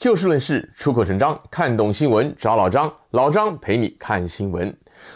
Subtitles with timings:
[0.00, 4.74] 就事论事，出口成章，看懂新闻找老张，老张陪你看新闻。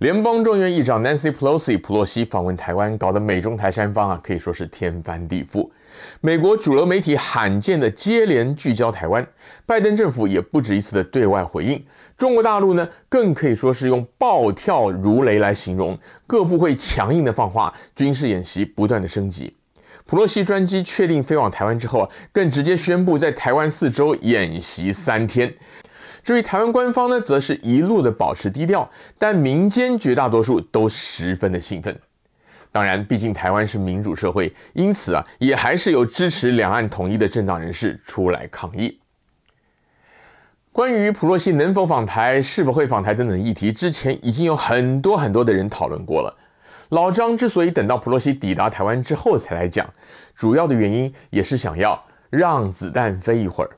[0.00, 5.66] 联邦众议院议长 Nancy Pelosi 普洛西访问台湾，搞得美中台三方啊可以说是天翻地覆。
[6.20, 9.26] 美国主流媒体罕见的接连聚焦台湾，
[9.64, 11.82] 拜登政府也不止一次的对外回应。
[12.18, 19.56] 中国大陆呢，更可以说是用暴跳如雷来形容，各部会强硬的放话，军事演习不断的升级。
[20.06, 25.52] 普洛西专机确定飞往台湾之后啊，更直接宣布在台湾四周演习三天。
[26.22, 28.88] 至于台湾官方呢，则是一路的保持低调，
[29.18, 31.98] 但民间绝大多数都十分的兴奋。
[32.70, 39.00] 当然，毕竟台湾是民主社会，因此啊，也还是有支持两岸统一的政党人士出来抗议。
[40.72, 46.36] 关于普洛西能否访台、是否会访台等等议题，之前已经有很多很多的人讨论过了。
[46.90, 49.92] 老张之所以等到普洛西抵达台湾之后才来讲，
[50.34, 53.70] 主要的原因也是想要让子弹飞一会儿。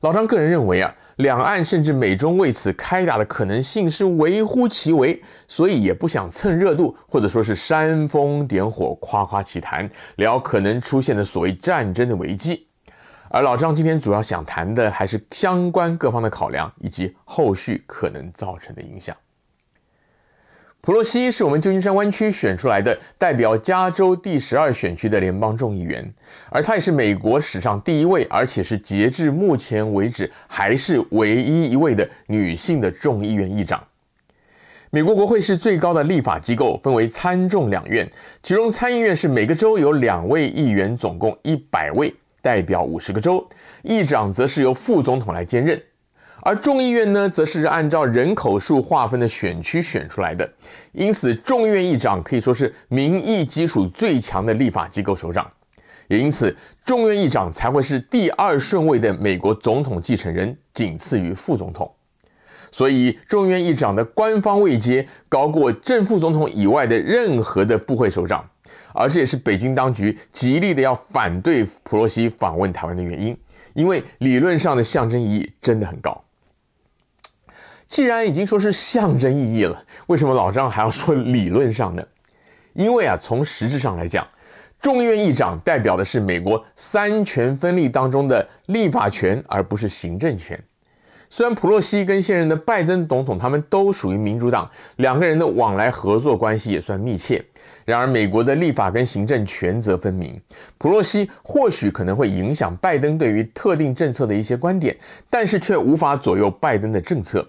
[0.00, 12.66] 老张个人认为啊，两岸甚至美中为此开打的可能性是微乎其微，所以也不想蹭热度，或者说是煽风点火、夸夸其谈，聊可能出现的所谓战争的危机。
[13.30, 19.16] 而老张今天主要想谈的还是相关各方的考量以及后续可能造成的影响。
[20.86, 26.14] 普洛西是我们旧金山湾区选出来的，代表加州第十二选区的联邦众议员，
[26.48, 33.82] 而她也是美国史上第一位，而且是截至目前为止还是唯一一位的女性的众议院议长。
[34.90, 38.08] 美国国会是最高的立法机构，分为参众两院，
[38.40, 43.44] 其中参议院是每个州有两位议员，总共一百位，代表五十个州，
[43.82, 45.82] 议长则是由副总统来兼任。
[46.46, 50.48] 而众议院呢，则是按照人口数划分的选区选出来的，
[50.92, 55.50] 因此众议院议长可以说是民意基础最强的立法机构首长，
[56.06, 61.92] 也因此众议院议长才会是第二顺位的美国总统继承人，仅次于副总统。
[62.70, 68.48] 所以众议院议长的官方位阶高过正副总统以外的任何的部会首长，
[68.94, 73.36] 而这也是北京当局极力的要反对普洛西访问台湾的原因，
[73.74, 76.22] 因为理论上的象征意义真的很高。
[77.88, 82.02] 既然已经说是象征意义了，为什么老张还要说理论上呢？
[82.74, 84.26] 因为啊，从实质上来讲，
[84.80, 90.62] 众议院议长代表的是美国三权分立当中的立法权，而不是行政权。
[91.28, 97.44] 虽然普洛西跟现任的拜登总统他们都属于民主党，两个人的往来合作关系也算密切。
[97.84, 100.40] 然而，美国的立法跟行政权责分明，
[100.78, 104.96] 普洛西或许可能会影响拜登对于特定政策的一些观点，
[105.30, 107.46] 但是却无法左右拜登的政策。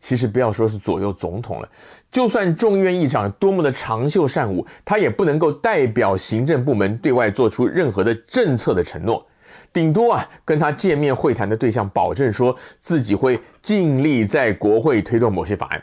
[0.00, 1.68] 其实不要说是左右总统了，
[2.10, 9.26] 就算众议院议长多么的长袖善舞，他也不能够代表行政部门对外做出任何的政策的承诺，
[9.72, 15.82] 顶多啊跟他见面会谈的对象保证说自己会尽力在国会推动某些法案。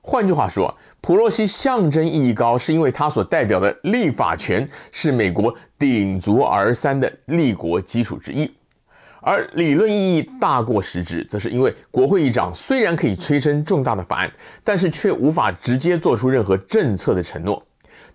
[0.00, 8.50] 换句话说，普洛西象征意义高，是因为他所代表的立法权是美国鼎足而三的立国基础之一。
[9.28, 14.32] 而理论意义大过实质，则是因为国会议长虽然可以催生重大的法案，
[14.64, 17.62] 但是却无法直接做出任何政策的承诺。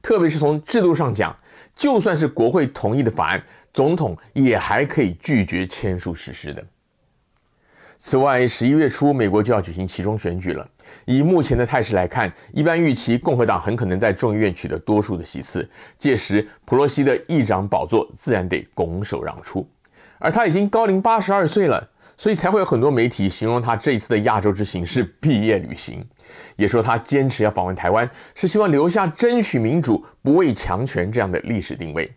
[0.01, 1.37] 特别是从制度上讲，
[1.75, 6.65] 就算是国会同意的法案，总统也还可以拒绝签署实施的。
[7.99, 10.67] 此外，十一月初美国就要举行期中选举了。
[11.05, 15.69] 以目前的态势来看，一般预期共和党很可能在众议院取得多数的席次，
[15.99, 19.63] 届时普洛西的议长宝座自然得拱手让出。
[20.19, 26.05] 而他已经高龄八十二岁了，所以才会有很多媒体形容他这一次的亚洲之行是毕业旅行，
[26.55, 32.13] 也说他坚持要访问台湾，是希望留下争取民主、不畏强权这样的历史定位。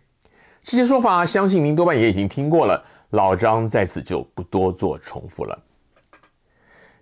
[0.63, 5.57] 这些说法，相信您多半也已经听过了，老张在此就不多做重复了。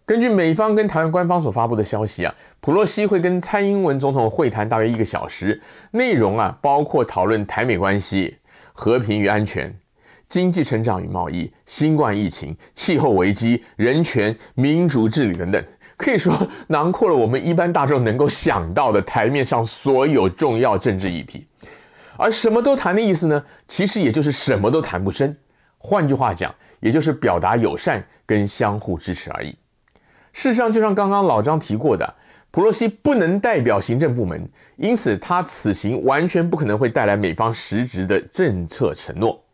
[0.06, 8.38] 根据美方跟台湾官方所发布的消息啊，普洛西会跟蔡英文总统会谈大约一个小时，内容啊包括讨论台美关系、
[8.72, 9.68] 和平与安全。
[10.28, 15.64] 经济成长与贸易、新冠疫情、气候危机、人权、民主治理等等，
[15.96, 16.36] 可以说
[16.68, 21.48] 囊括了我们一般大众能够想到的台面上所有重要政治议题。
[22.18, 23.44] 而什么都谈的意思呢？
[23.68, 25.38] 其实也就是什么都谈不深。
[25.78, 29.50] 换句话讲，也就是表达友善跟相互支持而已。
[30.32, 32.16] 事实上，就像刚刚老张提过的，
[32.52, 39.45] 普洛西不能代表行政部门，因此他此行完全不可能会带来美方实质的政策承诺。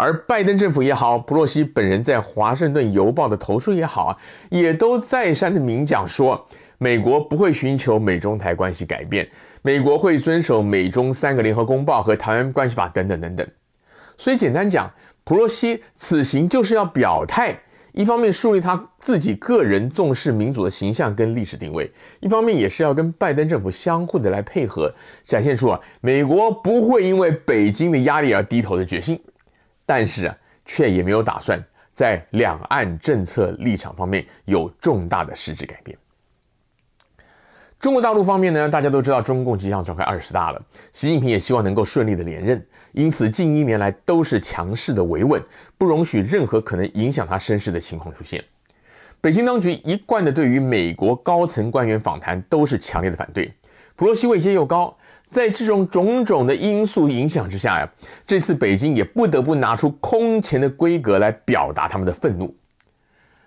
[0.00, 4.16] 而拜登政府也好，普洛西本人在《华盛顿邮报》的投书也好啊，
[4.50, 6.46] 也都再三的明讲说，
[6.78, 9.28] 美国不会寻求美中台关系改变，
[9.60, 13.46] 美国会遵守美中三个联合公报和台湾关系法等等等等。
[14.16, 14.90] 所以简单讲，
[15.22, 17.60] 普洛西此行就是要表态，
[17.92, 24.90] 一方面树立他自己个人重视民主的形象跟历史定位，一方面也是要跟拜登政府相互的来配合，
[25.26, 29.20] 展现出啊美国不会因为北京的压力而低头的决心，
[29.90, 31.60] 但是啊却也没有打算
[31.90, 35.98] 在两岸政策立场方面有重大的实质改变。
[37.80, 45.42] 中国大陆方面呢，大家都知道中共即将召开二十大了，习近平也希望能够顺利的连任，因此近一年来都是强势的维稳，
[45.76, 48.44] 不容许任何可能影响他身世的情况出现。
[49.20, 53.52] 北京当局一贯的对于美国高层官员访谈都是强烈的反对，
[53.96, 54.96] 普洛西位阶又高，
[55.30, 57.92] 在这种种种的因素影响之下呀，
[58.26, 62.54] 这次北京也不得不拿出空前的规格来表达他们的愤怒。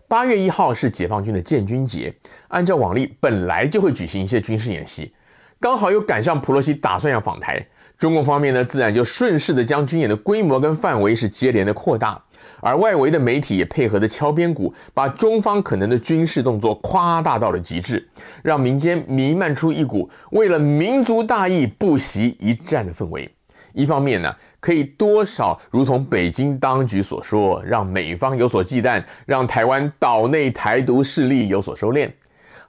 [0.07, 2.13] 八月一号是解放军的建军节，
[2.47, 5.13] 按照往例，本来就会举行一些军事演习，
[5.59, 7.65] 刚好又赶上普洛西打算要访台，
[7.97, 12.21] 中共方面呢，自然就顺势的将军演的规模跟范围是接连的扩大，
[12.59, 18.05] 而外围的媒体也配合的敲边鼓，把中方可能的军事动作夸大到了极致，
[18.41, 23.33] 让民间弥漫出一股为了民族大义不惜一战的氛围。
[23.73, 32.07] 一方面呢，可以多少如同北京当局所说，让美方有所忌惮，让台湾岛内台独势力有所收敛；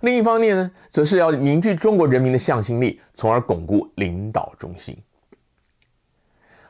[0.01, 4.97] 另一方面呢，则是要凝聚中国人民的向心力，从而巩固领导中心。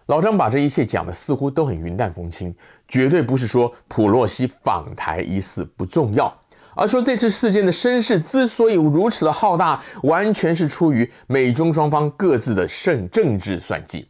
[0.06, 2.55] 老张把这一切讲的似乎都很云淡风轻，
[2.87, 6.33] 绝对不是说普洛西访台一事不重要，
[6.77, 14.09] 而说这次事件的声势之所以如此的浩大，完全是出于美中双方各自的政政治算计。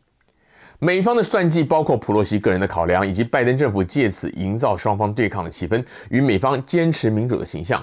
[0.81, 7.83] 美方的算计包括普洛西个人的考量，以及拜登政府借此营造双方对抗的气氛，与美方坚持民主的形象。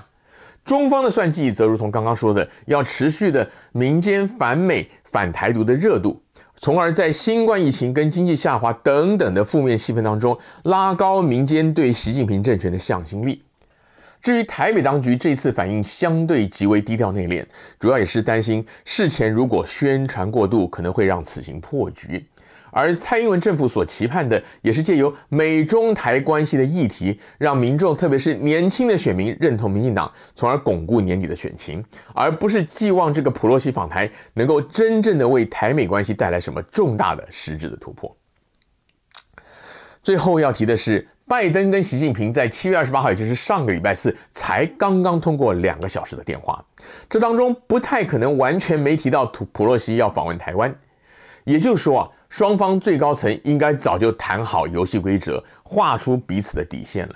[0.63, 6.21] 中方的算计则如同刚刚说的，要持续的民间反美、反台独的热度，
[6.61, 13.41] 从而在新冠疫情跟经济下滑等等的负面气氛当中，拉高民间对习近平政权的向心力。
[14.21, 17.43] 至于台北当局这次反应相对极为低调内敛，
[17.79, 22.23] 主要也是担心事前如果宣传过度，可能会让此行破局。
[22.71, 31.83] 而蔡英文政府所期盼的，也是借由美中台关系的议题，让民众，特别是年轻的选民认同民进党，从而巩固年底的选情，
[32.15, 38.15] 而不是寄望这个普洛西访台能够真正的为台美关系带来什么重大的实质的突破。
[40.01, 46.65] 最后要提的是，拜登跟习近平在七月二十八号，也就是上个礼拜四，才刚刚通过两个小时的电话，
[47.07, 50.75] 这当中不太可能完全没提到普普洛西要访问台湾。
[51.43, 57.15] 也就是说啊，双方最高层应该早就谈好游戏规则，画出彼此的底线了。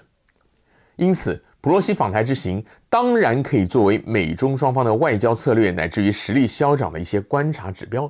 [0.95, 8.09] 因此，普洛西访台之行当然可以作为美中双方的外交策略乃至于实力消长的一些观察指标，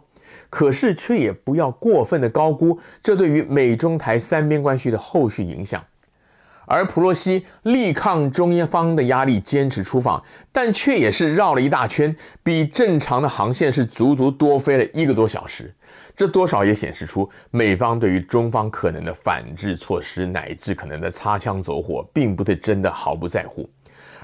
[0.50, 5.84] 可是却也不要过分的高估这对于美中台三边关系的后续影响。
[6.66, 15.74] 而普洛西力抗中央方的压力，坚持出访，但却也是绕了一大圈，比正常的航线是足足多飞了一个多小时。
[16.16, 23.70] 这多少也显示出美方对于中方可能的反制措施，乃至可能的擦枪走火，并不是真的毫不在乎。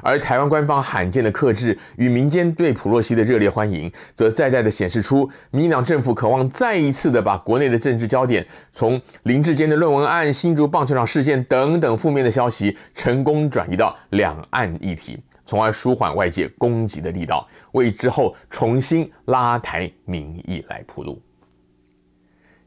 [0.02, 21.22] 而台湾官方罕见的克制与民间对普洛西的热烈欢迎，则在在的显示出民进党政府渴望再一次的把国内的政治焦点从林志坚的论文案、新竹棒球场事件等等负面的消息，成功转移到两岸议题，从而舒缓外界攻击的力道，为之后重新拉抬民意来铺路。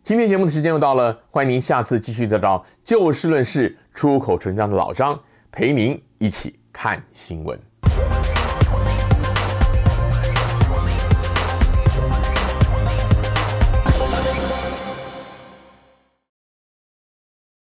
[0.03, 5.19] 今天节目的时间又到了，欢迎您下次继续得到就事论事、出口成章的老张
[5.51, 7.59] 陪您一起看新闻。